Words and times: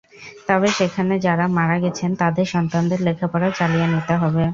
তবে 0.47 0.67
সেখানে 0.77 1.13
যাঁরা 1.25 1.45
মারা 1.57 1.77
গেছেন, 1.83 2.09
তাঁদের 2.21 2.47
সন্তানদের 2.53 2.99
লেখাপড়া 3.07 3.49
চালিয়ে 3.59 3.87
নিতে 3.93 4.13
হবে। 4.21 4.43